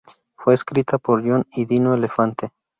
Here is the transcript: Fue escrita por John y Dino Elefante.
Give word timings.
Fue 0.35 0.55
escrita 0.55 0.97
por 0.97 1.21
John 1.23 1.45
y 1.51 1.65
Dino 1.65 1.93
Elefante. 1.93 2.49